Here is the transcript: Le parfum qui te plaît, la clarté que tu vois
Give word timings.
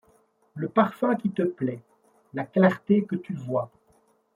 Le 0.55 0.67
parfum 0.67 1.15
qui 1.15 1.29
te 1.29 1.43
plaît, 1.43 1.83
la 2.33 2.43
clarté 2.43 3.05
que 3.05 3.15
tu 3.15 3.35
vois 3.35 3.69